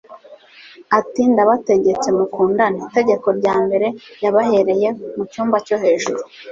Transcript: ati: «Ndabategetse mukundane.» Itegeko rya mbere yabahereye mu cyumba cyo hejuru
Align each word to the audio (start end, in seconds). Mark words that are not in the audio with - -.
ati: 0.99 1.21
«Ndabategetse 1.33 2.07
mukundane.» 2.17 2.77
Itegeko 2.87 3.27
rya 3.39 3.55
mbere 3.65 3.87
yabahereye 4.23 4.87
mu 5.15 5.23
cyumba 5.31 5.57
cyo 5.65 5.77
hejuru 5.83 6.19